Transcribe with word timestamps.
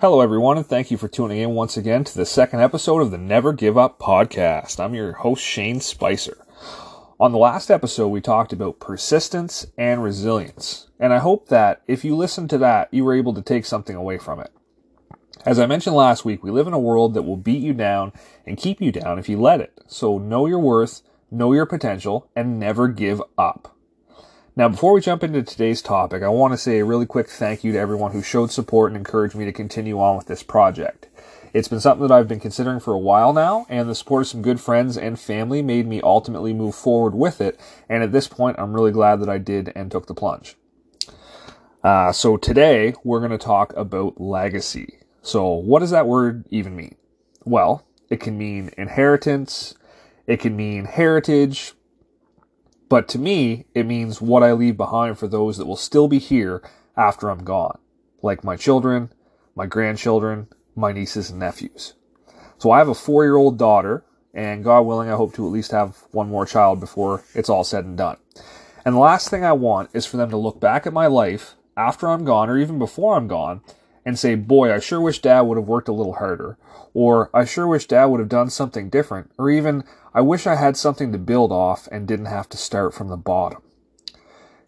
Hello, 0.00 0.20
everyone, 0.20 0.56
and 0.56 0.64
thank 0.64 0.92
you 0.92 0.96
for 0.96 1.08
tuning 1.08 1.40
in 1.40 1.56
once 1.56 1.76
again 1.76 2.04
to 2.04 2.16
the 2.16 2.24
second 2.24 2.60
episode 2.60 3.00
of 3.00 3.10
the 3.10 3.18
Never 3.18 3.52
Give 3.52 3.76
Up 3.76 3.98
podcast. 3.98 4.78
I'm 4.78 4.94
your 4.94 5.14
host, 5.14 5.42
Shane 5.42 5.80
Spicer. 5.80 6.46
On 7.18 7.32
the 7.32 7.38
last 7.38 7.68
episode, 7.68 8.06
we 8.06 8.20
talked 8.20 8.52
about 8.52 8.78
persistence 8.78 9.66
and 9.76 10.00
resilience, 10.00 10.86
and 11.00 11.12
I 11.12 11.18
hope 11.18 11.48
that 11.48 11.82
if 11.88 12.04
you 12.04 12.14
listened 12.14 12.48
to 12.50 12.58
that, 12.58 12.94
you 12.94 13.02
were 13.04 13.12
able 13.12 13.34
to 13.34 13.42
take 13.42 13.64
something 13.64 13.96
away 13.96 14.18
from 14.18 14.38
it. 14.38 14.52
As 15.44 15.58
I 15.58 15.66
mentioned 15.66 15.96
last 15.96 16.24
week, 16.24 16.44
we 16.44 16.52
live 16.52 16.68
in 16.68 16.74
a 16.74 16.78
world 16.78 17.14
that 17.14 17.22
will 17.22 17.36
beat 17.36 17.60
you 17.60 17.74
down 17.74 18.12
and 18.46 18.56
keep 18.56 18.80
you 18.80 18.92
down 18.92 19.18
if 19.18 19.28
you 19.28 19.40
let 19.40 19.60
it. 19.60 19.80
So 19.88 20.16
know 20.16 20.46
your 20.46 20.60
worth, 20.60 21.02
know 21.28 21.52
your 21.52 21.66
potential, 21.66 22.30
and 22.36 22.60
never 22.60 22.86
give 22.86 23.20
up. 23.36 23.76
Now, 24.58 24.68
before 24.68 24.92
we 24.92 25.00
jump 25.00 25.22
into 25.22 25.44
today's 25.44 25.80
topic, 25.80 26.24
I 26.24 26.28
want 26.30 26.52
to 26.52 26.58
say 26.58 26.80
a 26.80 26.84
really 26.84 27.06
quick 27.06 27.28
thank 27.28 27.62
you 27.62 27.70
to 27.70 27.78
everyone 27.78 28.10
who 28.10 28.22
showed 28.22 28.50
support 28.50 28.90
and 28.90 28.96
encouraged 28.96 29.36
me 29.36 29.44
to 29.44 29.52
continue 29.52 30.00
on 30.00 30.16
with 30.16 30.26
this 30.26 30.42
project. 30.42 31.06
It's 31.54 31.68
been 31.68 31.78
something 31.78 32.04
that 32.04 32.12
I've 32.12 32.26
been 32.26 32.40
considering 32.40 32.80
for 32.80 32.92
a 32.92 32.98
while 32.98 33.32
now, 33.32 33.66
and 33.68 33.88
the 33.88 33.94
support 33.94 34.22
of 34.22 34.26
some 34.26 34.42
good 34.42 34.60
friends 34.60 34.98
and 34.98 35.16
family 35.16 35.62
made 35.62 35.86
me 35.86 36.00
ultimately 36.00 36.52
move 36.52 36.74
forward 36.74 37.14
with 37.14 37.40
it. 37.40 37.60
And 37.88 38.02
at 38.02 38.10
this 38.10 38.26
point, 38.26 38.58
I'm 38.58 38.72
really 38.72 38.90
glad 38.90 39.20
that 39.20 39.28
I 39.28 39.38
did 39.38 39.70
and 39.76 39.92
took 39.92 40.08
the 40.08 40.14
plunge. 40.14 40.56
Uh, 41.84 42.10
so 42.10 42.36
today, 42.36 42.94
we're 43.04 43.20
going 43.20 43.30
to 43.30 43.38
talk 43.38 43.72
about 43.76 44.20
legacy. 44.20 44.98
So, 45.22 45.52
what 45.52 45.78
does 45.78 45.92
that 45.92 46.08
word 46.08 46.44
even 46.50 46.74
mean? 46.74 46.96
Well, 47.44 47.86
it 48.10 48.18
can 48.18 48.36
mean 48.36 48.70
inheritance, 48.76 49.76
it 50.26 50.40
can 50.40 50.56
mean 50.56 50.86
heritage, 50.86 51.74
but 52.88 53.08
to 53.08 53.18
me, 53.18 53.66
it 53.74 53.86
means 53.86 54.20
what 54.20 54.42
I 54.42 54.52
leave 54.52 54.76
behind 54.76 55.18
for 55.18 55.28
those 55.28 55.58
that 55.58 55.66
will 55.66 55.76
still 55.76 56.08
be 56.08 56.18
here 56.18 56.62
after 56.96 57.28
I'm 57.28 57.44
gone, 57.44 57.78
like 58.22 58.44
my 58.44 58.56
children, 58.56 59.12
my 59.54 59.66
grandchildren, 59.66 60.48
my 60.74 60.92
nieces 60.92 61.30
and 61.30 61.38
nephews. 61.38 61.94
So 62.58 62.70
I 62.70 62.78
have 62.78 62.88
a 62.88 62.94
four 62.94 63.24
year 63.24 63.36
old 63.36 63.58
daughter, 63.58 64.04
and 64.34 64.64
God 64.64 64.82
willing, 64.82 65.08
I 65.08 65.16
hope 65.16 65.34
to 65.34 65.46
at 65.46 65.52
least 65.52 65.70
have 65.72 65.96
one 66.10 66.28
more 66.28 66.46
child 66.46 66.80
before 66.80 67.22
it's 67.34 67.48
all 67.48 67.64
said 67.64 67.84
and 67.84 67.96
done. 67.96 68.16
And 68.84 68.94
the 68.94 69.00
last 69.00 69.28
thing 69.28 69.44
I 69.44 69.52
want 69.52 69.90
is 69.92 70.06
for 70.06 70.16
them 70.16 70.30
to 70.30 70.36
look 70.36 70.60
back 70.60 70.86
at 70.86 70.92
my 70.92 71.06
life 71.06 71.56
after 71.76 72.08
I'm 72.08 72.24
gone, 72.24 72.48
or 72.48 72.58
even 72.58 72.78
before 72.78 73.16
I'm 73.16 73.28
gone, 73.28 73.60
and 74.04 74.18
say, 74.18 74.34
Boy, 74.34 74.72
I 74.72 74.78
sure 74.78 75.00
wish 75.00 75.20
dad 75.20 75.42
would 75.42 75.58
have 75.58 75.66
worked 75.66 75.88
a 75.88 75.92
little 75.92 76.14
harder, 76.14 76.56
or 76.94 77.30
I 77.34 77.44
sure 77.44 77.66
wish 77.66 77.86
dad 77.86 78.06
would 78.06 78.20
have 78.20 78.28
done 78.28 78.50
something 78.50 78.88
different, 78.88 79.30
or 79.38 79.50
even 79.50 79.84
I 80.14 80.20
wish 80.20 80.46
I 80.46 80.56
had 80.56 80.76
something 80.76 81.12
to 81.12 81.18
build 81.18 81.52
off 81.52 81.88
and 81.90 82.06
didn't 82.06 82.26
have 82.26 82.48
to 82.50 82.56
start 82.56 82.94
from 82.94 83.08
the 83.08 83.16
bottom. 83.16 83.62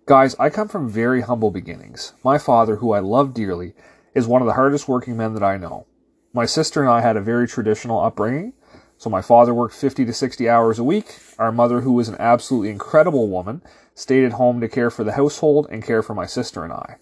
Guys, 0.07 0.35
I 0.39 0.51
come 0.51 0.69
from 0.69 0.89
very 0.89 1.21
humble 1.21 1.51
beginnings. 1.51 2.15
My 2.25 2.37
father, 2.37 2.77
who 2.77 2.93
I 2.93 2.99
love 2.99 3.33
dearly, 3.33 3.75
is 4.15 4.27
one 4.27 4.43
of 4.43 4.47
the 4.47 4.55
hardest 4.55 4.89
working 4.89 5.17
men 5.17 5.35
that 5.35 5.43
I 5.43 5.57
know. 5.57 5.87
My 6.33 6.47
sister 6.47 6.81
and 6.81 6.91
I 6.91 7.01
had 7.01 7.17
a 7.17 7.21
very 7.21 7.47
traditional 7.47 8.01
upbringing. 8.01 8.53
So 8.99 9.09
my 9.09 9.23
father 9.23 9.55
worked 9.55 9.75
50 9.75 10.05
to 10.05 10.13
60 10.13 10.49
hours 10.49 10.79
a 10.79 10.85
week. 10.85 11.19
Our 11.39 11.51
mother, 11.51 11.81
who 11.81 11.93
was 11.93 12.09
an 12.09 12.17
absolutely 12.19 12.71
incredible 12.71 13.29
woman, 13.29 13.63
stayed 13.95 14.25
at 14.25 14.33
home 14.33 14.61
to 14.61 14.69
care 14.69 14.91
for 14.91 15.05
the 15.05 15.13
household 15.13 15.67
and 15.71 15.83
care 15.83 16.03
for 16.03 16.15
my 16.15 16.27
sister 16.27 16.65
and 16.65 16.73
I. 16.73 16.97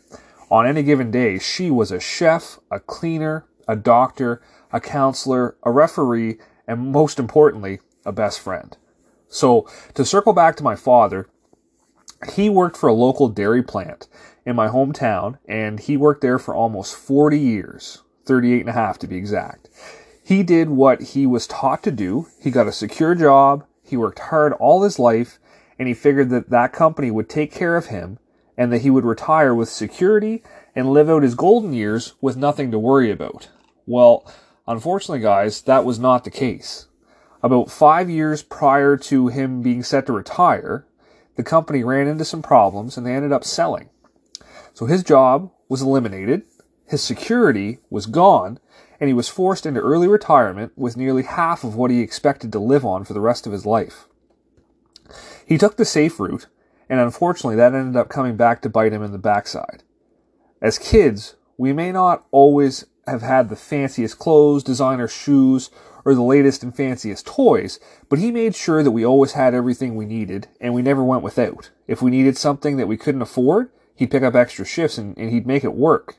On 0.51 0.67
any 0.67 0.83
given 0.83 1.11
day, 1.11 1.39
she 1.39 1.71
was 1.71 1.93
a 1.93 2.01
chef, 2.01 2.59
a 2.71 2.81
cleaner, 2.81 3.45
a 3.67 3.77
doctor, 3.77 4.41
a 4.73 4.81
counselor, 4.81 5.57
a 5.63 5.71
referee, 5.71 6.39
and 6.67 6.91
most 6.91 7.19
importantly, 7.19 7.81
a 8.07 8.13
best 8.13 8.41
friend. 8.41 8.77
So 9.29 9.69
to 9.95 10.05
circle 10.07 10.33
back 10.33 10.57
to 10.57 10.65
my 10.65 10.75
father, 10.75 11.29
he 12.35 12.49
worked 12.49 12.77
for 12.77 12.89
a 12.89 12.95
local 12.95 13.29
dairy 13.29 13.63
plant 13.63 14.09
in 14.47 14.57
my 14.57 14.69
hometown 14.69 15.39
and 15.47 15.79
he 15.79 15.97
worked 15.97 16.23
there 16.23 16.39
for 16.39 16.55
almost 16.55 16.97
40 16.97 17.39
years, 17.39 18.03
38 18.25 18.61
and 18.61 18.71
a 18.71 18.73
half 18.73 18.99
to 19.01 19.07
be 19.07 19.17
exact. 19.17 19.69
He 20.25 20.43
did 20.43 20.71
what 20.71 21.01
he 21.01 21.27
was 21.27 21.47
taught 21.47 21.83
to 21.83 21.91
do. 21.91 22.27
He 22.41 22.51
got 22.51 22.67
a 22.67 22.73
secure 22.73 23.15
job. 23.15 23.65
He 23.83 23.97
worked 23.97 24.19
hard 24.19 24.55
all 24.55 24.83
his 24.83 24.99
life 24.99 25.39
and 25.79 25.89
he 25.89 25.95
figured 25.95 26.31
that 26.31 26.51
that 26.51 26.73
company 26.73 27.11
would 27.11 27.29
take 27.29 27.53
care 27.53 27.77
of 27.77 27.87
him 27.87 28.19
and 28.59 28.73
that 28.73 28.83
he 28.83 28.91
would 28.91 29.05
retire 29.05 29.55
with 29.55 29.69
security 29.69 30.43
and 30.75 30.93
live 30.93 31.09
out 31.09 31.23
his 31.23 31.37
golden 31.37 31.73
years 31.73 32.15
with 32.21 32.37
nothing 32.37 32.73
to 32.73 32.79
worry 32.79 33.11
about. 33.11 33.49
Well, 33.87 34.31
unfortunately, 34.67 35.21
guys, 35.21 35.63
that 35.63 35.85
was 35.85 36.01
not 36.01 36.25
the 36.25 36.31
case. 36.31 36.89
About 37.41 37.71
five 37.71 38.11
years 38.11 38.43
prior 38.43 38.97
to 38.97 39.29
him 39.29 39.63
being 39.63 39.85
set 39.85 40.07
to 40.07 40.13
retire, 40.13 40.85
the 41.37 41.45
company 41.45 41.85
ran 41.85 42.09
into 42.09 42.25
some 42.25 42.43
problems 42.43 42.97
and 42.97 43.07
they 43.07 43.15
ended 43.15 43.33
up 43.33 43.45
selling. 43.45 43.91
So 44.75 44.87
his 44.87 45.05
job 45.05 45.53
was 45.69 45.81
eliminated, 45.81 46.43
his 46.85 47.01
security 47.01 47.79
was 47.91 48.07
gone, 48.07 48.59
and 48.99 49.07
he 49.07 49.15
was 49.15 49.29
forced 49.29 49.67
into 49.67 49.81
early 49.81 50.09
retirement 50.09 50.73
with 50.75 50.97
nearly 50.97 51.23
half 51.23 51.63
of 51.63 51.77
what 51.77 51.93
he 51.93 52.01
expected 52.01 52.51
to 52.53 52.59
live 52.59 52.85
on 52.85 53.05
for 53.05 53.13
the 53.13 53.21
rest 53.21 53.47
of 53.47 53.53
his 53.53 53.65
life. 53.65 54.09
He 55.47 55.59
took 55.59 55.77
the 55.77 55.85
safe 55.85 56.19
route, 56.19 56.49
and 56.89 57.01
unfortunately 57.01 57.57
that 57.57 57.75
ended 57.75 57.97
up 57.97 58.09
coming 58.09 58.37
back 58.37 58.63
to 58.63 58.69
bite 58.69 58.93
him 58.93 59.03
in 59.03 59.13
the 59.13 59.19
backside. 59.19 59.83
As 60.61 60.79
kids, 60.79 61.37
we 61.57 61.73
may 61.73 61.93
not 61.93 62.25
always 62.31 62.87
have 63.07 63.23
had 63.23 63.49
the 63.49 63.57
fanciest 63.57 64.19
clothes, 64.19 64.63
designer 64.63 65.09
shoes, 65.09 65.71
or 66.05 66.15
the 66.15 66.23
latest 66.23 66.63
and 66.63 66.75
fanciest 66.75 67.27
toys, 67.27 67.79
but 68.09 68.19
he 68.19 68.31
made 68.31 68.55
sure 68.55 68.83
that 68.83 68.91
we 68.91 69.05
always 69.05 69.33
had 69.33 69.55
everything 69.55 69.95
we 69.95 70.07
needed 70.07 70.49
and 70.61 70.73
we 70.73 70.83
never 70.83 71.05
went 71.05 71.23
without. 71.23 71.71
If 71.87 72.01
we 72.01 72.11
needed 72.11 72.37
something 72.37 72.77
that 72.77 72.89
we 72.89 72.97
couldn't 72.97 73.23
afford, 73.23 73.71
he'd 73.95 74.11
pick 74.11 74.23
up 74.23 74.35
extra 74.35 74.65
shifts 74.65 74.99
and, 74.99 75.17
and 75.19 75.31
he'd 75.31 75.47
make 75.47 75.65
it 75.65 75.75
work. 75.75 76.17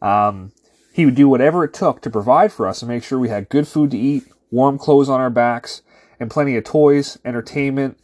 Um, 0.00 0.52
he 0.92 1.04
would 1.04 1.14
do 1.14 1.28
whatever 1.28 1.64
it 1.64 1.74
took 1.74 2.00
to 2.02 2.10
provide 2.10 2.52
for 2.52 2.66
us 2.66 2.82
and 2.82 2.88
make 2.88 3.04
sure 3.04 3.18
we 3.18 3.28
had 3.28 3.48
good 3.48 3.68
food 3.68 3.90
to 3.90 3.98
eat, 3.98 4.24
warm 4.50 4.78
clothes 4.78 5.08
on 5.08 5.20
our 5.20 5.30
backs, 5.30 5.82
and 6.18 6.30
plenty 6.30 6.56
of 6.56 6.64
toys, 6.64 7.18
entertainment, 7.24 7.98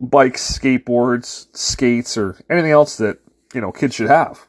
bikes, 0.00 0.58
skateboards, 0.58 1.46
skates, 1.56 2.16
or 2.16 2.38
anything 2.50 2.70
else 2.70 2.96
that, 2.96 3.18
you 3.54 3.60
know, 3.60 3.72
kids 3.72 3.94
should 3.94 4.08
have. 4.08 4.46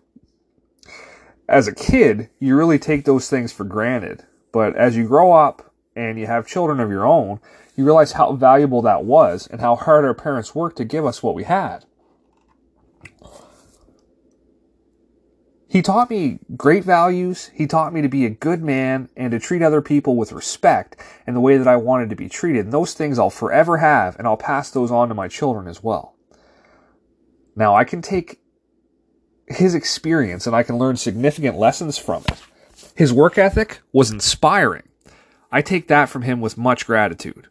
As 1.48 1.68
a 1.68 1.76
kid, 1.76 2.30
you 2.40 2.56
really 2.56 2.80
take 2.80 3.06
those 3.06 3.30
things 3.30 3.54
for 3.54 3.64
granted. 3.64 4.24
But 4.52 4.76
as 4.76 4.98
you 4.98 5.08
grow 5.08 5.32
up 5.32 5.74
and 5.96 6.20
you 6.20 6.28
have 6.28 6.48
children 6.48 6.80
of 6.80 6.90
your 6.90 7.06
own, 7.06 7.40
you 7.76 7.86
realize 7.86 8.14
how 8.14 8.34
valuable 8.34 8.82
that 8.82 9.06
was 9.06 9.48
and 9.48 9.62
how 9.62 9.76
hard 9.76 10.04
our 10.04 10.14
parents 10.14 10.56
worked 10.56 10.78
to 10.78 10.86
give 10.86 11.06
us 11.06 11.22
what 11.22 11.36
we 11.36 11.44
had. 11.44 11.86
He 15.70 15.82
taught 15.82 16.10
me 16.10 16.40
great 16.56 16.84
values. 16.84 17.52
He 17.54 17.68
taught 17.68 17.94
me 17.94 18.02
to 18.02 18.08
be 18.08 18.26
a 18.26 18.30
good 18.30 18.64
man 18.64 19.10
and 19.18 19.32
to 19.32 19.40
treat 19.40 19.62
other 19.62 19.82
people 19.82 20.16
with 20.16 20.32
respect 20.32 20.96
in 21.28 21.34
the 21.34 21.42
way 21.42 21.58
that 21.58 21.68
I 21.68 21.76
wanted 21.76 22.10
to 22.10 22.16
be 22.16 22.30
treated. 22.30 22.66
And 22.66 22.74
those 22.74 22.94
things 22.94 23.20
I'll 23.20 23.30
forever 23.30 23.78
have, 23.78 24.18
and 24.18 24.28
I'll 24.28 24.38
pass 24.38 24.72
those 24.72 24.92
on 24.92 25.10
to 25.10 25.16
my 25.16 25.28
children 25.28 25.68
as 25.68 25.84
well. 25.84 26.16
Now, 27.56 27.76
I 27.76 27.84
can 27.84 28.02
take 28.02 28.40
his 29.48 29.76
experience 29.76 30.48
and 30.48 30.56
I 30.56 30.64
can 30.64 30.78
learn 30.78 30.96
significant 30.96 31.58
lessons 31.58 31.98
from 31.98 32.24
it. 32.30 32.42
His 32.96 33.12
work 33.12 33.38
ethic 33.38 33.82
was 33.92 34.12
inspiring. 34.12 34.84
I 35.52 35.62
take 35.62 35.88
that 35.88 36.10
from 36.10 36.22
him 36.22 36.40
with 36.42 36.58
much 36.58 36.86
gratitude. 36.86 37.48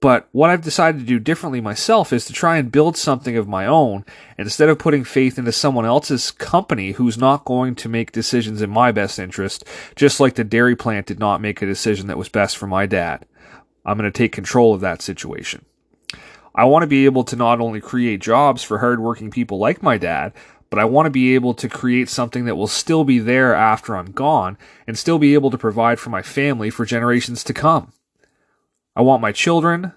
But 0.00 0.28
what 0.32 0.48
I've 0.48 0.62
decided 0.62 1.00
to 1.00 1.06
do 1.06 1.18
differently 1.18 1.60
myself 1.60 2.10
is 2.10 2.24
to 2.24 2.32
try 2.32 2.56
and 2.56 2.72
build 2.72 2.96
something 2.96 3.36
of 3.36 3.46
my 3.46 3.66
own. 3.66 4.06
Instead 4.38 4.70
of 4.70 4.78
putting 4.78 5.04
faith 5.04 5.38
into 5.38 5.52
someone 5.52 5.84
else's 5.84 6.30
company 6.30 6.92
who's 6.92 7.18
not 7.18 7.44
going 7.44 7.74
to 7.76 7.88
make 7.88 8.10
decisions 8.10 8.62
in 8.62 8.70
my 8.70 8.92
best 8.92 9.18
interest, 9.18 9.64
just 9.96 10.18
like 10.18 10.34
the 10.34 10.44
dairy 10.44 10.74
plant 10.74 11.06
did 11.06 11.18
not 11.18 11.42
make 11.42 11.60
a 11.60 11.66
decision 11.66 12.06
that 12.06 12.16
was 12.16 12.30
best 12.30 12.56
for 12.56 12.66
my 12.66 12.86
dad, 12.86 13.26
I'm 13.84 13.98
going 13.98 14.10
to 14.10 14.18
take 14.18 14.32
control 14.32 14.72
of 14.72 14.80
that 14.80 15.02
situation. 15.02 15.66
I 16.54 16.64
want 16.64 16.82
to 16.82 16.88
be 16.88 17.04
able 17.04 17.24
to 17.24 17.36
not 17.36 17.60
only 17.60 17.80
create 17.80 18.20
jobs 18.20 18.62
for 18.62 18.78
hardworking 18.78 19.30
people 19.30 19.58
like 19.58 19.82
my 19.82 19.98
dad, 19.98 20.32
but 20.70 20.78
I 20.78 20.84
want 20.84 21.06
to 21.06 21.10
be 21.10 21.34
able 21.34 21.52
to 21.54 21.68
create 21.68 22.08
something 22.08 22.46
that 22.46 22.56
will 22.56 22.68
still 22.68 23.04
be 23.04 23.18
there 23.18 23.54
after 23.54 23.96
I'm 23.96 24.12
gone 24.12 24.56
and 24.86 24.96
still 24.96 25.18
be 25.18 25.34
able 25.34 25.50
to 25.50 25.58
provide 25.58 26.00
for 26.00 26.10
my 26.10 26.22
family 26.22 26.70
for 26.70 26.86
generations 26.86 27.44
to 27.44 27.52
come. 27.52 27.92
I 28.96 29.02
want 29.02 29.22
my 29.22 29.32
children 29.32 29.92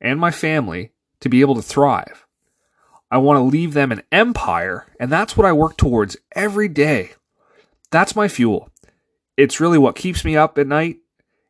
and 0.00 0.20
my 0.20 0.30
family 0.30 0.92
to 1.20 1.28
be 1.28 1.40
able 1.40 1.54
to 1.54 1.62
thrive. 1.62 2.26
I 3.10 3.18
want 3.18 3.38
to 3.38 3.42
leave 3.42 3.72
them 3.72 3.92
an 3.92 4.02
empire, 4.10 4.86
and 4.98 5.10
that's 5.10 5.36
what 5.36 5.46
I 5.46 5.52
work 5.52 5.76
towards 5.76 6.16
every 6.34 6.68
day. 6.68 7.12
That's 7.90 8.16
my 8.16 8.28
fuel. 8.28 8.68
It's 9.36 9.60
really 9.60 9.78
what 9.78 9.96
keeps 9.96 10.24
me 10.24 10.36
up 10.36 10.58
at 10.58 10.66
night. 10.66 10.98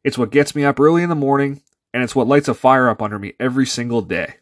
It's 0.05 0.19
what 0.19 0.31
gets 0.31 0.55
me 0.55 0.65
up 0.65 0.79
early 0.79 1.03
in 1.03 1.09
the 1.09 1.15
morning, 1.15 1.63
and 1.95 2.03
it's 2.03 2.15
what 2.15 2.27
lights 2.27 2.49
a 2.49 2.55
fire 2.55 2.89
up 2.89 3.01
under 3.01 3.19
me 3.19 3.33
every 3.41 3.67
single 3.67 4.03
day. 4.03 4.35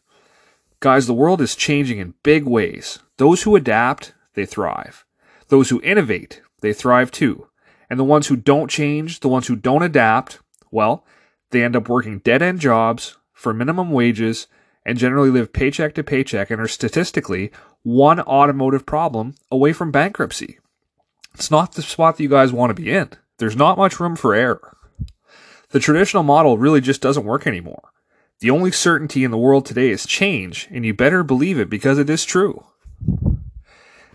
Guys, 0.81 1.07
the 1.07 1.15
world 1.15 1.41
is 1.41 1.57
changing 1.57 1.99
in 1.99 2.15
big 2.23 2.45
ways. 2.45 2.99
Those 3.17 3.43
who 3.43 3.57
adapt, 3.57 4.13
they 4.35 4.45
thrive. 4.45 5.05
Those 5.49 5.71
who 5.71 5.81
innovate, 5.83 6.43
they 6.61 6.73
thrive 6.73 7.11
too. 7.11 7.47
And 7.89 7.99
the 7.99 8.05
ones 8.05 8.27
who 8.27 8.37
don't 8.37 8.71
change, 8.71 9.21
the 9.21 9.29
ones 9.29 9.47
who 9.47 9.57
don't 9.57 9.83
adapt, 9.83 10.41
well, 10.71 11.07
they 11.55 11.63
end 11.63 11.77
up 11.77 11.89
working 11.89 12.19
dead 12.19 12.43
end 12.43 12.61
jobs 12.61 13.17
for 13.33 13.55
minimum 13.55 13.91
wages 13.91 14.47
and 14.85 14.99
generally 14.99 15.31
live 15.31 15.53
paycheck 15.53 15.95
to 15.95 16.03
paycheck 16.03 16.51
and 16.51 16.61
are 16.61 16.69
statistically 16.69 17.51
one 17.83 18.21
automotive 18.21 18.85
problem 18.85 19.35
away 19.51 19.73
from 19.73 19.91
bankruptcy. 19.91 20.59
It's 21.35 21.51
not 21.51 21.73
the 21.73 21.83
spot 21.83 22.17
that 22.17 22.23
you 22.23 22.29
guys 22.29 22.53
want 22.53 22.71
to 22.71 22.83
be 22.83 22.91
in. 22.91 23.11
there's 23.39 23.57
not 23.57 23.79
much 23.79 23.99
room 23.99 24.17
for 24.17 24.35
error. 24.35 24.77
The 25.71 25.81
traditional 25.81 26.23
model 26.23 26.59
really 26.59 26.81
just 26.81 27.01
doesn't 27.01 27.25
work 27.25 27.47
anymore. 27.47 27.91
The 28.41 28.51
only 28.51 28.71
certainty 28.71 29.25
in 29.25 29.31
the 29.31 29.39
world 29.39 29.67
today 29.67 29.91
is 29.91 30.07
change, 30.07 30.69
and 30.71 30.85
you 30.85 30.95
better 30.95 31.25
believe 31.25 31.59
it 31.59 31.71
because 31.71 31.99
it 31.99 32.11
is 32.11 32.25
true. 32.25 32.65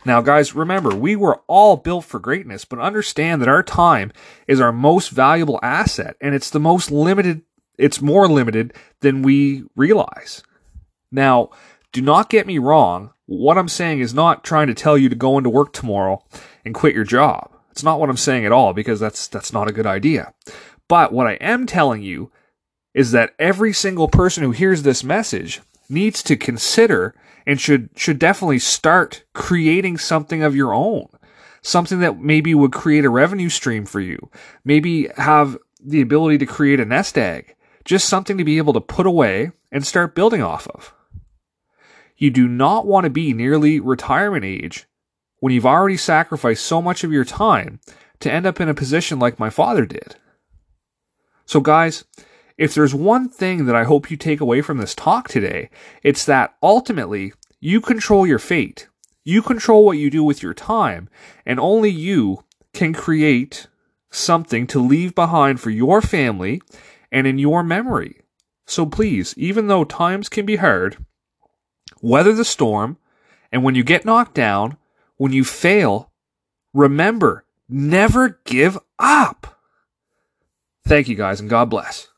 Now, 0.10 0.22
guys, 0.22 0.56
remember, 0.56 0.96
we 0.96 1.16
were 1.16 1.42
all 1.46 1.78
built 1.78 2.04
for 2.04 2.20
greatness, 2.20 2.66
but 2.66 2.80
understand 2.80 3.44
that 3.44 3.48
our 3.48 3.62
time 3.62 4.12
is 4.48 4.60
our 4.60 4.72
most 4.72 5.12
valuable 5.12 5.60
asset, 5.62 6.16
and 6.20 6.34
it's 6.34 6.50
the 6.50 6.60
most 6.60 6.90
limited, 6.90 7.44
it's 7.78 8.02
more 8.02 8.28
limited 8.28 8.74
than 9.02 9.22
we 9.22 9.66
realize. 9.76 10.42
Now, 11.12 11.52
do 11.92 12.02
not 12.02 12.32
get 12.32 12.48
me 12.48 12.58
wrong. 12.58 13.12
What 13.28 13.60
I'm 13.60 13.68
saying 13.68 14.00
is 14.00 14.12
not 14.12 14.44
trying 14.44 14.66
to 14.66 14.74
tell 14.74 14.98
you 14.98 15.10
to 15.10 15.16
go 15.16 15.38
into 15.38 15.52
work 15.52 15.74
tomorrow 15.74 16.26
and 16.66 16.74
quit 16.74 16.96
your 16.96 17.04
job. 17.04 17.52
It's 17.70 17.84
not 17.84 18.00
what 18.00 18.10
I'm 18.10 18.18
saying 18.18 18.48
at 18.48 18.52
all 18.52 18.74
because 18.74 19.00
that's 19.00 19.28
that's 19.28 19.54
not 19.54 19.70
a 19.70 19.72
good 19.72 19.86
idea. 19.86 20.34
But 20.88 21.14
what 21.14 21.28
I 21.28 21.34
am 21.34 21.68
telling 21.68 22.02
you 22.02 22.32
is 22.96 23.12
that 23.12 23.36
every 23.38 23.74
single 23.74 24.08
person 24.08 24.42
who 24.42 24.50
hears 24.50 24.82
this 24.82 25.04
message 25.04 25.62
needs 25.90 26.24
to 26.24 26.36
consider 26.36 27.16
and 27.46 27.60
should 27.60 27.90
should 27.96 28.20
definitely 28.20 28.60
start 28.60 29.24
creating 29.34 29.98
something 29.98 30.44
of 30.44 30.56
your 30.56 30.74
own. 30.74 31.08
Something 31.62 32.00
that 32.00 32.20
maybe 32.20 32.56
would 32.56 32.72
create 32.72 33.06
a 33.06 33.10
revenue 33.10 33.50
stream 33.50 33.86
for 33.86 34.00
you. 34.00 34.30
Maybe 34.64 35.10
have 35.18 35.58
the 35.84 36.02
ability 36.02 36.38
to 36.38 36.46
create 36.46 36.80
a 36.80 36.86
nest 36.86 37.18
egg. 37.18 37.56
Just 37.84 38.08
something 38.08 38.38
to 38.38 38.44
be 38.44 38.58
able 38.58 38.74
to 38.74 38.82
put 38.82 39.06
away 39.06 39.52
and 39.72 39.86
start 39.86 40.16
building 40.16 40.42
off 40.42 40.68
of. 40.68 40.94
You 42.18 42.30
do 42.30 42.48
not 42.48 42.86
want 42.86 43.06
to 43.06 43.10
be 43.10 43.34
nearly 43.34 43.80
retirement 43.80 44.46
age 44.46 44.86
when 45.40 45.54
you've 45.54 45.66
already 45.66 45.98
sacrificed 45.98 46.66
so 46.66 46.82
much 46.82 47.04
of 47.04 47.12
your 47.12 47.26
time 47.26 47.80
to 48.20 48.32
end 48.32 48.46
up 48.46 48.60
in 48.60 48.70
a 48.70 48.74
position 48.74 49.20
like 49.20 49.40
my 49.40 49.50
father 49.50 49.86
did. 49.86 50.16
So, 51.46 51.62
guys, 51.62 52.04
if 52.60 52.76
there's 52.76 52.94
one 52.94 53.30
thing 53.30 53.68
that 53.68 53.76
I 53.76 53.86
hope 53.86 54.12
you 54.12 54.18
take 54.18 54.42
away 54.42 54.62
from 54.62 54.80
this 54.80 54.94
talk 54.94 55.30
today, 55.30 55.70
it's 56.04 56.26
that 56.26 56.56
ultimately 56.62 57.32
you 57.62 57.80
control 57.80 58.28
your 58.28 58.38
fate. 58.38 58.90
You 59.24 59.42
control 59.42 59.86
what 59.86 59.98
you 59.98 60.10
do 60.10 60.26
with 60.26 60.44
your 60.44 60.54
time, 60.54 61.08
and 61.46 61.58
only 61.58 61.90
you 61.90 62.44
can 62.74 62.94
create 62.94 63.68
something 64.12 64.68
to 64.68 64.80
leave 64.82 65.16
behind 65.16 65.62
for 65.62 65.70
your 65.70 66.02
family 66.02 66.62
and 67.10 67.26
in 67.26 67.40
your 67.40 67.64
memory. 67.64 68.24
So 68.68 68.86
please, 68.86 69.34
even 69.38 69.68
though 69.68 69.86
times 69.86 70.28
can 70.28 70.46
be 70.46 70.58
hard, 70.58 70.98
weather 72.02 72.34
the 72.34 72.44
storm, 72.44 72.98
and 73.54 73.64
when 73.64 73.76
you 73.76 73.86
get 73.86 74.04
knocked 74.04 74.34
down, 74.34 74.76
when 75.16 75.32
you 75.32 75.46
fail, 75.46 76.12
remember, 76.74 77.46
never 77.70 78.42
give 78.44 78.78
up. 79.00 79.62
Thank 80.86 81.08
you 81.08 81.16
guys, 81.16 81.40
and 81.40 81.50
God 81.50 81.70
bless. 81.70 82.10